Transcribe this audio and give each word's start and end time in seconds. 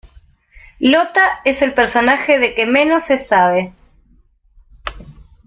Lotta 0.79 1.41
es 1.45 1.61
el 1.61 1.75
personaje 1.75 2.39
de 2.39 2.55
que 2.55 2.65
menos 2.65 3.03
se 3.03 3.19
sabe. 3.19 3.75